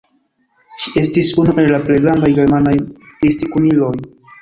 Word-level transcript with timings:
Ŝi 0.83 0.93
estis 1.01 1.29
unu 1.43 1.55
el 1.65 1.79
plej 1.91 2.01
grandaj 2.07 2.33
germanaj 2.41 2.77
mistikulinoj. 2.83 3.97